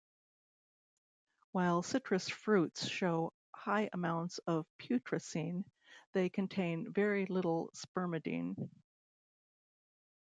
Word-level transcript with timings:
While 1.51 1.83
citrus 1.83 2.27
fruits 2.27 2.87
show 2.87 3.33
high 3.53 3.87
amounts 3.93 4.39
of 4.47 4.65
putrescine, 4.79 5.63
they 6.13 6.27
contain 6.27 6.91
very 6.91 7.27
little 7.27 7.69
spermidine. 7.75 8.55